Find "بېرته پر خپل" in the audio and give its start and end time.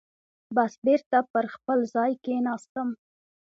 0.85-1.79